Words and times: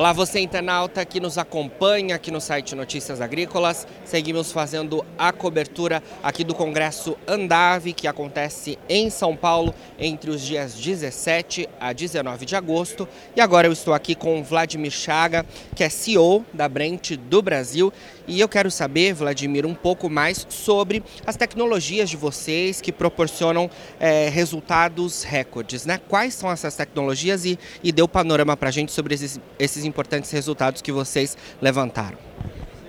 Olá, 0.00 0.14
você 0.14 0.40
internauta 0.40 1.04
que 1.04 1.20
nos 1.20 1.36
acompanha 1.36 2.14
aqui 2.14 2.30
no 2.30 2.40
site 2.40 2.74
Notícias 2.74 3.20
Agrícolas. 3.20 3.86
Seguimos 4.02 4.50
fazendo 4.50 5.04
a 5.18 5.30
cobertura 5.30 6.02
aqui 6.22 6.42
do 6.42 6.54
Congresso 6.54 7.18
Andave, 7.28 7.92
que 7.92 8.08
acontece 8.08 8.78
em 8.88 9.10
São 9.10 9.36
Paulo 9.36 9.74
entre 9.98 10.30
os 10.30 10.40
dias 10.40 10.72
17 10.72 11.68
a 11.78 11.92
19 11.92 12.46
de 12.46 12.56
agosto. 12.56 13.06
E 13.36 13.42
agora 13.42 13.68
eu 13.68 13.74
estou 13.74 13.92
aqui 13.92 14.14
com 14.14 14.42
Vladimir 14.42 14.90
Chaga, 14.90 15.44
que 15.76 15.84
é 15.84 15.90
CEO 15.90 16.46
da 16.50 16.66
Brent 16.66 17.18
do 17.18 17.42
Brasil. 17.42 17.92
E 18.30 18.38
eu 18.38 18.48
quero 18.48 18.70
saber, 18.70 19.12
Vladimir, 19.12 19.66
um 19.66 19.74
pouco 19.74 20.08
mais 20.08 20.46
sobre 20.48 21.02
as 21.26 21.34
tecnologias 21.36 22.08
de 22.08 22.16
vocês 22.16 22.80
que 22.80 22.92
proporcionam 22.92 23.68
é, 23.98 24.28
resultados 24.28 25.24
recordes, 25.24 25.84
né? 25.84 25.98
Quais 26.08 26.34
são 26.34 26.48
essas 26.48 26.76
tecnologias 26.76 27.44
e, 27.44 27.58
e 27.82 27.90
dê 27.90 28.02
o 28.02 28.06
panorama 28.06 28.56
para 28.56 28.68
a 28.68 28.70
gente 28.70 28.92
sobre 28.92 29.16
esses, 29.16 29.40
esses 29.58 29.84
importantes 29.84 30.30
resultados 30.30 30.80
que 30.80 30.92
vocês 30.92 31.36
levantaram. 31.60 32.16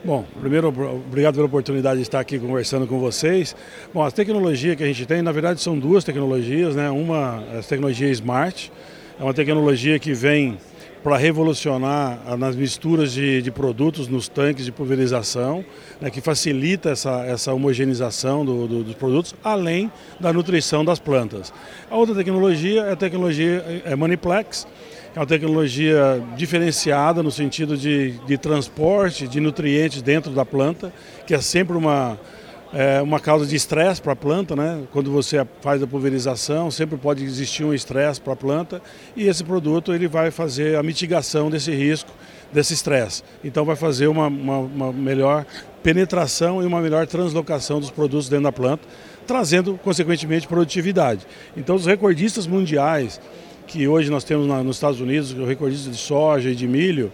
Bom, 0.05 0.23
primeiro, 0.39 0.67
obrigado 0.67 1.33
pela 1.33 1.47
oportunidade 1.47 1.95
de 1.95 2.03
estar 2.03 2.19
aqui 2.19 2.37
conversando 2.37 2.85
com 2.85 2.99
vocês. 2.99 3.55
Bom, 3.91 4.03
a 4.03 4.11
tecnologia 4.11 4.75
que 4.75 4.83
a 4.83 4.87
gente 4.87 5.07
tem, 5.07 5.23
na 5.23 5.31
verdade, 5.31 5.59
são 5.59 5.77
duas 5.77 6.03
tecnologias, 6.03 6.75
né? 6.75 6.91
Uma, 6.91 7.43
a 7.57 7.63
tecnologia 7.63 8.11
Smart, 8.11 8.71
é 9.19 9.23
uma 9.23 9.33
tecnologia 9.33 9.97
que 9.97 10.13
vem 10.13 10.59
para 11.03 11.17
revolucionar 11.17 12.19
nas 12.37 12.55
misturas 12.55 13.11
de, 13.11 13.41
de, 13.41 13.51
produtos 13.51 14.07
nos 14.07 14.27
tanques 14.27 14.65
de 14.65 14.71
pulverização, 14.71 15.65
né, 15.99 16.09
que 16.09 16.21
facilita 16.21 16.91
essa, 16.91 17.25
essa 17.25 17.53
homogeneização 17.53 18.45
do, 18.45 18.67
do, 18.67 18.83
dos 18.83 18.95
produtos, 18.95 19.33
além 19.43 19.91
da 20.19 20.31
nutrição 20.31 20.85
das 20.85 20.99
plantas. 20.99 21.51
A 21.89 21.95
outra 21.97 22.13
tecnologia 22.13 22.83
é 22.83 22.91
a 22.91 22.95
tecnologia 22.95 23.81
é 23.83 23.95
Maniplex, 23.95 24.67
é 25.15 25.19
uma 25.19 25.25
tecnologia 25.25 26.23
diferenciada 26.37 27.21
no 27.21 27.31
sentido 27.31 27.75
de, 27.75 28.11
de 28.25 28.37
transporte 28.37 29.27
de 29.27 29.39
nutrientes 29.39 30.01
dentro 30.01 30.31
da 30.31 30.45
planta, 30.45 30.93
que 31.25 31.33
é 31.33 31.41
sempre 31.41 31.75
uma, 31.75 32.17
é 32.73 33.01
uma 33.01 33.19
causa 33.19 33.45
de 33.45 33.55
estresse 33.55 34.01
para 34.01 34.13
a 34.13 34.15
planta, 34.15 34.55
né? 34.55 34.83
Quando 34.91 35.11
você 35.11 35.45
faz 35.61 35.83
a 35.83 35.87
pulverização, 35.87 36.71
sempre 36.71 36.97
pode 36.97 37.23
existir 37.23 37.65
um 37.65 37.73
estresse 37.73 38.21
para 38.21 38.33
a 38.33 38.35
planta 38.35 38.81
e 39.15 39.27
esse 39.27 39.43
produto 39.43 39.93
ele 39.93 40.07
vai 40.07 40.31
fazer 40.31 40.77
a 40.77 40.83
mitigação 40.83 41.49
desse 41.49 41.71
risco, 41.71 42.11
desse 42.51 42.73
estresse. 42.73 43.23
Então 43.43 43.65
vai 43.65 43.75
fazer 43.75 44.07
uma, 44.07 44.27
uma, 44.27 44.57
uma 44.59 44.93
melhor 44.93 45.45
penetração 45.83 46.63
e 46.63 46.65
uma 46.65 46.79
melhor 46.79 47.05
translocação 47.07 47.79
dos 47.79 47.91
produtos 47.91 48.29
dentro 48.29 48.45
da 48.45 48.51
planta, 48.51 48.87
trazendo 49.27 49.77
consequentemente 49.83 50.47
produtividade. 50.47 51.27
Então 51.57 51.75
os 51.75 51.85
recordistas 51.85 52.47
mundiais 52.47 53.19
que 53.67 53.87
hoje 53.87 54.09
nós 54.09 54.23
temos 54.23 54.47
na, 54.47 54.63
nos 54.63 54.77
Estados 54.77 54.99
Unidos, 54.99 55.31
o 55.31 55.45
recordista 55.45 55.89
de 55.89 55.97
soja 55.97 56.49
e 56.49 56.55
de 56.55 56.67
milho, 56.67 57.11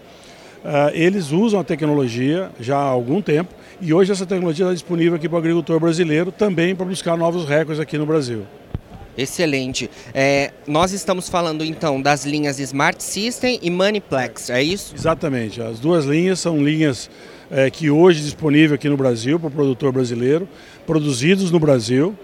eles 0.94 1.32
usam 1.32 1.60
a 1.60 1.64
tecnologia 1.64 2.50
já 2.60 2.78
há 2.78 2.82
algum 2.82 3.22
tempo 3.22 3.54
e 3.80 3.94
hoje 3.94 4.12
essa 4.12 4.26
tecnologia 4.26 4.66
está 4.66 4.74
disponível 4.74 5.16
aqui 5.16 5.30
para 5.30 5.36
o 5.36 5.40
agricultor 5.40 5.80
brasileiro 5.80 6.32
também 6.32 6.76
para 6.76 6.86
buscar 6.86 7.16
novos 7.16 7.46
recordes 7.46 7.80
aqui 7.80 7.98
no 7.98 8.06
Brasil. 8.06 8.44
Excelente. 9.18 9.90
É, 10.14 10.52
nós 10.68 10.92
estamos 10.92 11.28
falando 11.28 11.66
então 11.66 12.00
das 12.00 12.24
linhas 12.24 12.60
Smart 12.60 13.02
System 13.02 13.60
e 13.64 13.72
Moneyplex, 13.72 14.52
é 14.52 14.62
isso? 14.62 14.94
Exatamente. 14.96 15.60
As 15.60 15.80
duas 15.80 16.06
linhas 16.06 16.40
são 16.40 16.64
linhas 16.64 17.10
é, 17.50 17.70
que 17.72 17.90
hoje 17.90 18.22
disponíveis 18.22 18.74
aqui 18.74 18.88
no 18.88 18.96
Brasil 18.96 19.40
para 19.40 19.48
o 19.48 19.52
produtor 19.52 19.92
brasileiro, 19.92 20.48
produzidos 20.86 21.50
no 21.50 21.60
Brasil, 21.60 22.16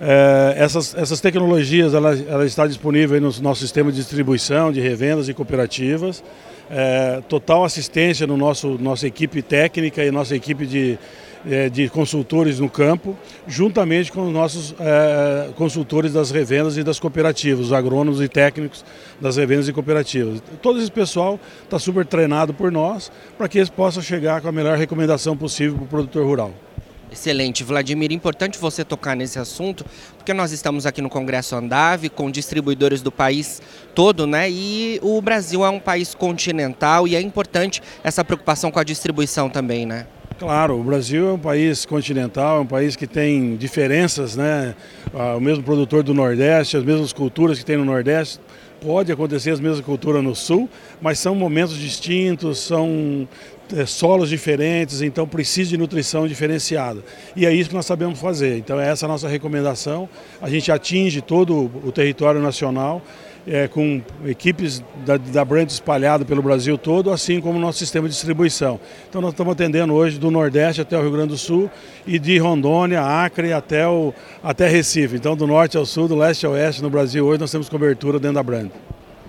é, 0.00 0.54
essas, 0.56 0.94
essas 0.94 1.20
tecnologias 1.20 1.92
ela, 1.92 2.16
ela 2.16 2.46
está 2.46 2.66
disponível 2.66 3.20
no 3.20 3.30
nosso 3.42 3.60
sistema 3.60 3.92
de 3.92 3.98
distribuição, 3.98 4.72
de 4.72 4.80
revendas 4.80 5.28
e 5.28 5.34
cooperativas. 5.34 6.24
É, 6.72 7.20
total 7.28 7.64
assistência 7.64 8.28
no 8.28 8.36
nosso 8.36 8.78
nossa 8.78 9.04
equipe 9.04 9.42
técnica 9.42 10.04
e 10.04 10.10
nossa 10.12 10.36
equipe 10.36 10.64
de, 10.64 10.96
é, 11.44 11.68
de 11.68 11.88
consultores 11.88 12.60
no 12.60 12.70
campo, 12.70 13.18
juntamente 13.44 14.12
com 14.12 14.24
os 14.26 14.32
nossos 14.32 14.72
é, 14.78 15.48
consultores 15.56 16.12
das 16.12 16.30
revendas 16.30 16.76
e 16.76 16.84
das 16.84 17.00
cooperativas, 17.00 17.66
os 17.66 17.72
agrônomos 17.72 18.20
e 18.20 18.28
técnicos 18.28 18.84
das 19.20 19.36
revendas 19.36 19.66
e 19.66 19.72
cooperativas. 19.72 20.40
Todo 20.62 20.78
esse 20.78 20.92
pessoal 20.92 21.40
está 21.64 21.76
super 21.76 22.06
treinado 22.06 22.54
por 22.54 22.70
nós 22.70 23.10
para 23.36 23.48
que 23.48 23.58
eles 23.58 23.68
possam 23.68 24.00
chegar 24.00 24.40
com 24.40 24.46
a 24.46 24.52
melhor 24.52 24.78
recomendação 24.78 25.36
possível 25.36 25.74
para 25.74 25.84
o 25.84 25.88
produtor 25.88 26.24
rural. 26.24 26.52
Excelente, 27.12 27.64
Vladimir. 27.64 28.12
Importante 28.12 28.56
você 28.58 28.84
tocar 28.84 29.16
nesse 29.16 29.38
assunto, 29.38 29.84
porque 30.16 30.32
nós 30.32 30.52
estamos 30.52 30.86
aqui 30.86 31.02
no 31.02 31.10
Congresso 31.10 31.56
Andave 31.56 32.08
com 32.08 32.30
distribuidores 32.30 33.02
do 33.02 33.10
país 33.10 33.60
todo, 33.94 34.26
né? 34.26 34.48
E 34.48 35.00
o 35.02 35.20
Brasil 35.20 35.64
é 35.64 35.68
um 35.68 35.80
país 35.80 36.14
continental 36.14 37.08
e 37.08 37.16
é 37.16 37.20
importante 37.20 37.82
essa 38.04 38.24
preocupação 38.24 38.70
com 38.70 38.78
a 38.78 38.84
distribuição 38.84 39.50
também, 39.50 39.84
né? 39.84 40.06
Claro, 40.40 40.80
o 40.80 40.82
Brasil 40.82 41.28
é 41.28 41.32
um 41.34 41.38
país 41.38 41.84
continental, 41.84 42.56
é 42.56 42.60
um 42.60 42.66
país 42.66 42.96
que 42.96 43.06
tem 43.06 43.56
diferenças, 43.56 44.36
né? 44.36 44.74
Ah, 45.12 45.36
o 45.36 45.40
mesmo 45.40 45.62
produtor 45.62 46.02
do 46.02 46.14
Nordeste, 46.14 46.78
as 46.78 46.82
mesmas 46.82 47.12
culturas 47.12 47.58
que 47.58 47.64
tem 47.64 47.76
no 47.76 47.84
Nordeste, 47.84 48.40
pode 48.80 49.12
acontecer 49.12 49.50
as 49.50 49.60
mesmas 49.60 49.82
culturas 49.82 50.24
no 50.24 50.34
Sul, 50.34 50.66
mas 50.98 51.18
são 51.18 51.34
momentos 51.34 51.76
distintos, 51.76 52.58
são 52.58 53.28
é, 53.76 53.84
solos 53.84 54.30
diferentes, 54.30 55.02
então 55.02 55.28
precisa 55.28 55.68
de 55.68 55.76
nutrição 55.76 56.26
diferenciada. 56.26 57.04
E 57.36 57.44
é 57.44 57.52
isso 57.52 57.68
que 57.68 57.76
nós 57.76 57.84
sabemos 57.84 58.18
fazer. 58.18 58.56
Então 58.56 58.80
é 58.80 58.88
essa 58.88 59.04
a 59.04 59.08
nossa 59.10 59.28
recomendação. 59.28 60.08
A 60.40 60.48
gente 60.48 60.72
atinge 60.72 61.20
todo 61.20 61.70
o 61.84 61.92
território 61.92 62.40
nacional 62.40 63.02
é, 63.46 63.68
com 63.68 64.02
equipes 64.24 64.82
da, 65.04 65.16
da 65.16 65.44
Brand 65.44 65.68
espalhada 65.68 66.24
pelo 66.24 66.42
Brasil 66.42 66.76
todo, 66.76 67.10
assim 67.10 67.40
como 67.40 67.58
o 67.58 67.60
nosso 67.60 67.78
sistema 67.78 68.08
de 68.08 68.14
distribuição. 68.14 68.80
Então 69.08 69.20
nós 69.20 69.32
estamos 69.32 69.52
atendendo 69.52 69.92
hoje 69.94 70.18
do 70.18 70.30
Nordeste 70.30 70.80
até 70.80 70.98
o 70.98 71.02
Rio 71.02 71.12
Grande 71.12 71.28
do 71.28 71.38
Sul 71.38 71.70
e 72.06 72.18
de 72.18 72.38
Rondônia, 72.38 73.02
Acre 73.02 73.52
até, 73.52 73.86
o, 73.86 74.12
até 74.42 74.68
Recife. 74.68 75.16
Então 75.16 75.36
do 75.36 75.46
Norte 75.46 75.76
ao 75.76 75.86
Sul, 75.86 76.08
do 76.08 76.16
Leste 76.16 76.46
ao 76.46 76.52
Oeste 76.52 76.82
no 76.82 76.90
Brasil 76.90 77.24
hoje 77.26 77.40
nós 77.40 77.50
temos 77.50 77.68
cobertura 77.68 78.18
dentro 78.18 78.34
da 78.34 78.42
Brand. 78.42 78.70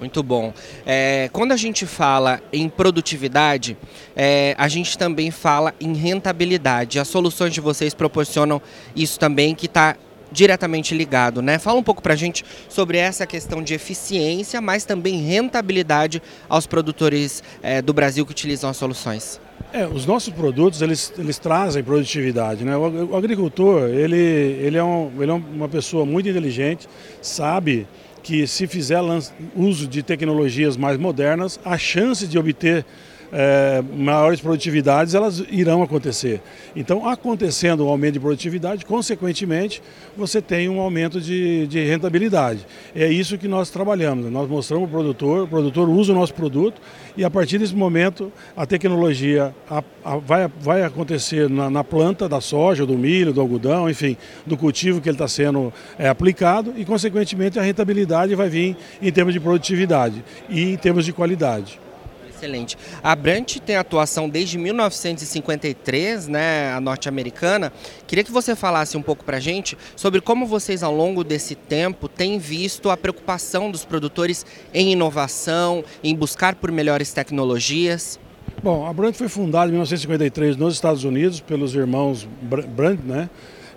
Muito 0.01 0.23
bom. 0.23 0.51
É, 0.83 1.29
quando 1.31 1.51
a 1.51 1.55
gente 1.55 1.85
fala 1.85 2.41
em 2.51 2.67
produtividade, 2.67 3.77
é, 4.15 4.55
a 4.57 4.67
gente 4.67 4.97
também 4.97 5.29
fala 5.29 5.75
em 5.79 5.93
rentabilidade. 5.93 6.97
As 6.97 7.07
soluções 7.07 7.53
de 7.53 7.61
vocês 7.61 7.93
proporcionam 7.93 8.59
isso 8.95 9.19
também, 9.19 9.53
que 9.53 9.67
está 9.67 9.95
diretamente 10.31 10.95
ligado, 10.95 11.41
né? 11.41 11.59
Fala 11.59 11.79
um 11.79 11.83
pouco 11.83 12.01
para 12.01 12.13
a 12.13 12.17
gente 12.17 12.45
sobre 12.69 12.97
essa 12.97 13.25
questão 13.27 13.61
de 13.61 13.73
eficiência, 13.73 14.61
mas 14.61 14.85
também 14.85 15.21
rentabilidade 15.21 16.21
aos 16.47 16.65
produtores 16.65 17.43
é, 17.61 17.81
do 17.81 17.93
Brasil 17.93 18.25
que 18.25 18.31
utilizam 18.31 18.69
as 18.69 18.77
soluções. 18.77 19.39
É, 19.73 19.87
os 19.87 20.05
nossos 20.05 20.33
produtos 20.33 20.81
eles, 20.81 21.13
eles 21.17 21.39
trazem 21.39 21.83
produtividade, 21.83 22.65
né? 22.65 22.75
O, 22.75 23.11
o 23.11 23.15
agricultor 23.15 23.89
ele, 23.89 24.17
ele, 24.17 24.77
é 24.77 24.83
um, 24.83 25.11
ele 25.19 25.31
é 25.31 25.33
uma 25.33 25.69
pessoa 25.69 26.05
muito 26.05 26.27
inteligente, 26.27 26.89
sabe 27.21 27.87
que 28.21 28.45
se 28.45 28.67
fizer 28.67 29.01
uso 29.55 29.87
de 29.87 30.03
tecnologias 30.03 30.77
mais 30.77 30.97
modernas, 30.97 31.59
a 31.65 31.77
chance 31.77 32.27
de 32.27 32.37
obter 32.37 32.85
é, 33.31 33.81
maiores 33.95 34.41
produtividades 34.41 35.13
elas 35.13 35.43
irão 35.49 35.81
acontecer. 35.81 36.41
Então, 36.75 37.07
acontecendo 37.07 37.85
um 37.85 37.89
aumento 37.89 38.13
de 38.13 38.19
produtividade, 38.19 38.85
consequentemente, 38.85 39.81
você 40.15 40.41
tem 40.41 40.67
um 40.67 40.79
aumento 40.79 41.21
de, 41.21 41.65
de 41.67 41.83
rentabilidade. 41.83 42.65
É 42.95 43.07
isso 43.07 43.37
que 43.37 43.47
nós 43.47 43.69
trabalhamos. 43.69 44.31
Nós 44.31 44.49
mostramos 44.49 44.87
o 44.87 44.91
produtor, 44.91 45.43
o 45.43 45.47
produtor 45.47 45.89
usa 45.89 46.11
o 46.11 46.15
nosso 46.15 46.33
produto 46.33 46.81
e 47.15 47.23
a 47.23 47.29
partir 47.29 47.57
desse 47.57 47.75
momento 47.75 48.31
a 48.55 48.65
tecnologia 48.65 49.53
a, 49.69 49.83
a, 50.03 50.17
vai, 50.17 50.49
vai 50.59 50.83
acontecer 50.83 51.49
na, 51.49 51.69
na, 51.69 51.83
planta 51.83 52.27
da 52.27 52.41
soja, 52.41 52.85
do 52.85 52.97
milho, 52.97 53.33
do 53.33 53.41
algodão, 53.41 53.89
enfim, 53.89 54.17
do 54.45 54.57
cultivo 54.57 55.01
que 55.01 55.09
ele 55.09 55.15
está 55.15 55.27
sendo 55.27 55.73
é, 55.97 56.07
aplicado 56.07 56.73
e, 56.77 56.85
consequentemente, 56.85 57.59
a 57.59 57.61
rentabilidade 57.61 58.35
vai 58.35 58.49
vir 58.49 58.77
em 59.01 59.11
termos 59.11 59.33
de 59.33 59.39
produtividade 59.39 60.23
e 60.49 60.71
em 60.71 60.77
termos 60.77 61.05
de 61.05 61.13
qualidade. 61.13 61.79
Excelente. 62.41 62.75
A 63.03 63.15
Brant 63.15 63.59
tem 63.59 63.75
atuação 63.75 64.27
desde 64.27 64.57
1953, 64.57 66.27
né, 66.27 66.73
a 66.73 66.81
norte-americana. 66.81 67.71
Queria 68.07 68.23
que 68.23 68.31
você 68.31 68.55
falasse 68.55 68.97
um 68.97 69.01
pouco 69.01 69.23
para 69.23 69.37
a 69.37 69.39
gente 69.39 69.77
sobre 69.95 70.19
como 70.19 70.47
vocês, 70.47 70.81
ao 70.81 70.91
longo 70.91 71.23
desse 71.23 71.53
tempo, 71.53 72.07
têm 72.07 72.39
visto 72.39 72.89
a 72.89 72.97
preocupação 72.97 73.69
dos 73.69 73.85
produtores 73.85 74.43
em 74.73 74.91
inovação, 74.91 75.83
em 76.03 76.15
buscar 76.15 76.55
por 76.55 76.71
melhores 76.71 77.13
tecnologias. 77.13 78.19
Bom, 78.63 78.87
a 78.87 78.91
Brant 78.91 79.13
foi 79.13 79.29
fundada 79.29 79.67
em 79.67 79.73
1953 79.73 80.57
nos 80.57 80.73
Estados 80.73 81.03
Unidos 81.03 81.39
pelos 81.39 81.75
irmãos 81.75 82.27
Brant, 82.41 83.01
né? 83.05 83.29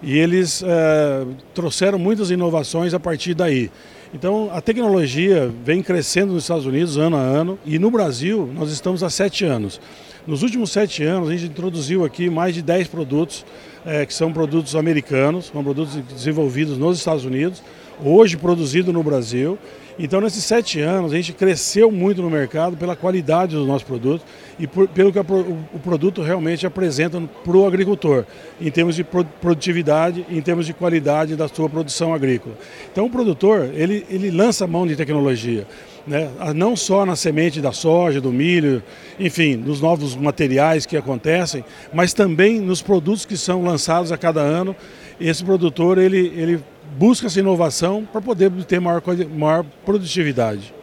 E 0.03 0.19
eles 0.19 0.63
é, 0.67 1.27
trouxeram 1.55 1.99
muitas 1.99 2.31
inovações 2.31 2.95
a 2.95 3.01
partir 3.01 3.35
daí. 3.35 3.71
Então, 4.15 4.49
a 4.53 4.61
tecnologia 4.61 5.53
vem 5.65 5.83
crescendo 5.83 6.35
nos 6.35 6.45
Estados 6.45 6.67
Unidos 6.67 6.97
ano 6.97 7.17
a 7.17 7.21
ano 7.21 7.59
e 7.67 7.81
no 7.81 7.91
Brasil 7.91 8.49
nós 8.55 8.71
estamos 8.71 9.03
há 9.03 9.11
sete 9.11 9.45
anos. 9.45 9.81
Nos 10.25 10.45
últimos 10.45 10.71
sete 10.71 11.03
anos, 11.03 11.29
a 11.29 11.33
gente 11.33 11.51
introduziu 11.51 12.05
aqui 12.05 12.31
mais 12.31 12.55
de 12.55 12.63
dez 12.63 12.87
produtos, 12.87 13.45
é, 13.85 14.07
que 14.07 14.15
são 14.15 14.33
produtos 14.33 14.75
americanos, 14.75 15.47
são 15.53 15.63
produtos 15.63 15.95
desenvolvidos 16.13 16.79
nos 16.79 16.99
Estados 16.99 17.25
Unidos, 17.25 17.63
hoje 18.03 18.37
produzido 18.37 18.93
no 18.93 19.03
Brasil. 19.03 19.59
Então, 19.97 20.21
nesses 20.21 20.43
sete 20.43 20.81
anos, 20.81 21.13
a 21.13 21.17
gente 21.17 21.33
cresceu 21.33 21.89
muito 21.91 22.21
no 22.21 22.29
mercado 22.29 22.77
pela 22.77 22.97
qualidade 22.97 23.55
do 23.55 23.65
nosso 23.65 23.87
produto 23.87 24.25
e 24.59 24.67
por, 24.67 24.89
pelo 24.89 25.13
que 25.13 25.19
a, 25.19 25.23
o, 25.23 25.79
produto 25.79 26.21
realmente 26.21 26.67
apresenta 26.67 27.21
para 27.21 27.57
o 27.57 27.65
agricultor, 27.65 28.25
em 28.61 28.71
termos 28.73 28.97
de 28.97 29.05
produtividade, 29.05 30.27
em 30.29 30.41
termos 30.41 30.67
de 30.67 30.73
qualidade 30.73 31.37
da 31.37 31.47
sua 31.47 31.69
produção 31.69 32.13
agrícola. 32.13 32.57
Então, 32.91 33.07
o 33.07 33.11
produtor, 33.11 33.71
ele, 33.73 34.05
ele 34.11 34.33
lança 34.33 34.67
mão 34.67 34.85
de 34.85 34.97
tecnologia. 34.97 35.65
Né? 36.07 36.31
não 36.55 36.77
só 36.77 37.07
na 37.07 37.17
semente 37.17 37.63
da 37.63 37.73
soja, 37.73 38.21
do 38.21 38.31
milho, 38.31 38.83
enfim, 39.19 39.57
nos 39.57 39.81
novos 39.81 40.15
materiais 40.15 40.85
que 40.85 40.99
acontecem, 40.99 41.65
mas 41.95 42.13
também 42.13 42.61
nos 42.61 42.83
produtos 42.83 43.25
que 43.25 43.39
são 43.39 43.65
lançados 43.65 43.74
a 44.13 44.19
cada 44.19 44.41
ano. 44.41 44.75
Esse 45.21 45.45
produtor 45.45 45.99
ele, 45.99 46.33
ele 46.37 46.65
busca 46.99 47.27
essa 47.27 47.39
inovação 47.39 48.07
para 48.11 48.21
poder 48.21 48.51
ter 48.65 48.81
maior, 48.81 49.03
maior 49.31 49.65
produtividade. 49.85 50.75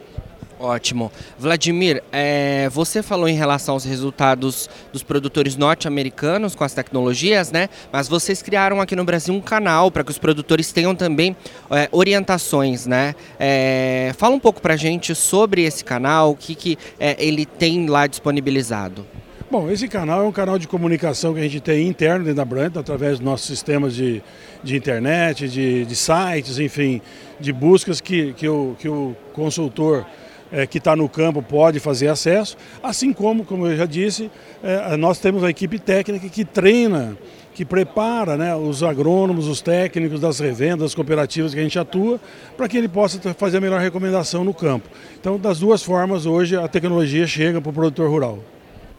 Ótimo. 0.62 1.10
Vladimir, 1.36 2.04
é, 2.12 2.68
você 2.68 3.02
falou 3.02 3.26
em 3.28 3.34
relação 3.34 3.74
aos 3.74 3.84
resultados 3.84 4.70
dos 4.92 5.02
produtores 5.02 5.56
norte-americanos 5.56 6.54
com 6.54 6.62
as 6.62 6.72
tecnologias, 6.72 7.50
né? 7.50 7.68
Mas 7.92 8.06
vocês 8.06 8.40
criaram 8.42 8.80
aqui 8.80 8.94
no 8.94 9.04
Brasil 9.04 9.34
um 9.34 9.40
canal 9.40 9.90
para 9.90 10.04
que 10.04 10.12
os 10.12 10.18
produtores 10.18 10.70
tenham 10.70 10.94
também 10.94 11.36
é, 11.68 11.88
orientações, 11.90 12.86
né? 12.86 13.16
É, 13.40 14.14
fala 14.16 14.36
um 14.36 14.38
pouco 14.38 14.62
para 14.62 14.74
a 14.74 14.76
gente 14.76 15.16
sobre 15.16 15.62
esse 15.62 15.84
canal, 15.84 16.30
o 16.30 16.36
que, 16.36 16.54
que 16.54 16.78
é, 17.00 17.16
ele 17.18 17.44
tem 17.44 17.88
lá 17.88 18.06
disponibilizado. 18.06 19.04
Bom, 19.52 19.70
esse 19.70 19.86
canal 19.86 20.24
é 20.24 20.26
um 20.26 20.32
canal 20.32 20.58
de 20.58 20.66
comunicação 20.66 21.34
que 21.34 21.40
a 21.40 21.42
gente 21.42 21.60
tem 21.60 21.86
interno 21.86 22.20
dentro 22.24 22.36
da 22.36 22.44
Brand, 22.46 22.74
através 22.74 23.18
dos 23.18 23.20
nossos 23.20 23.46
sistemas 23.46 23.94
de, 23.94 24.22
de 24.64 24.74
internet, 24.74 25.46
de, 25.46 25.84
de 25.84 25.94
sites, 25.94 26.58
enfim, 26.58 27.02
de 27.38 27.52
buscas 27.52 28.00
que, 28.00 28.32
que, 28.32 28.48
o, 28.48 28.74
que 28.78 28.88
o 28.88 29.14
consultor 29.34 30.06
é, 30.50 30.66
que 30.66 30.78
está 30.78 30.96
no 30.96 31.06
campo 31.06 31.42
pode 31.42 31.80
fazer 31.80 32.08
acesso, 32.08 32.56
assim 32.82 33.12
como, 33.12 33.44
como 33.44 33.66
eu 33.66 33.76
já 33.76 33.84
disse, 33.84 34.30
é, 34.62 34.96
nós 34.96 35.18
temos 35.18 35.44
a 35.44 35.50
equipe 35.50 35.78
técnica 35.78 36.30
que 36.30 36.46
treina, 36.46 37.14
que 37.54 37.62
prepara 37.62 38.38
né, 38.38 38.56
os 38.56 38.82
agrônomos, 38.82 39.48
os 39.48 39.60
técnicos 39.60 40.18
das 40.18 40.40
revendas, 40.40 40.78
das 40.78 40.94
cooperativas 40.94 41.52
que 41.52 41.60
a 41.60 41.62
gente 41.62 41.78
atua, 41.78 42.18
para 42.56 42.66
que 42.66 42.78
ele 42.78 42.88
possa 42.88 43.20
fazer 43.34 43.58
a 43.58 43.60
melhor 43.60 43.82
recomendação 43.82 44.44
no 44.44 44.54
campo. 44.54 44.88
Então, 45.20 45.38
das 45.38 45.58
duas 45.58 45.82
formas, 45.82 46.24
hoje 46.24 46.56
a 46.56 46.66
tecnologia 46.66 47.26
chega 47.26 47.60
para 47.60 47.68
o 47.68 47.74
produtor 47.74 48.08
rural. 48.08 48.38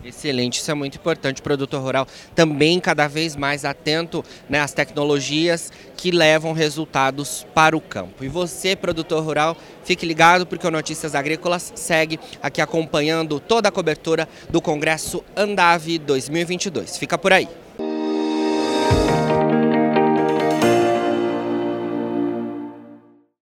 Excelente, 0.06 0.60
isso 0.60 0.70
é 0.70 0.74
muito 0.74 0.98
importante. 0.98 1.42
Produtor 1.42 1.82
rural 1.82 2.08
também 2.36 2.80
cada 2.80 3.08
vez 3.08 3.36
mais 3.36 3.66
atento 3.66 4.24
né, 4.50 4.60
às 4.60 4.74
tecnologias 4.74 5.72
que 5.96 6.12
levam 6.12 6.52
resultados 6.54 7.46
para 7.54 7.78
o 7.78 7.82
campo. 7.82 8.24
E 8.24 8.28
você, 8.28 8.76
produtor 8.76 9.24
rural, 9.24 9.56
fique 9.84 10.06
ligado 10.06 10.46
porque 10.46 10.68
o 10.68 10.72
Notícias 10.72 11.16
Agrícolas 11.16 11.72
segue 11.76 12.20
aqui 12.42 12.62
acompanhando 12.62 13.40
toda 13.40 13.70
a 13.70 13.72
cobertura 13.72 14.28
do 14.50 14.62
Congresso 14.62 15.24
Andave 15.36 15.98
2022. 15.98 16.98
Fica 16.98 17.18
por 17.18 17.32
aí. 17.32 17.48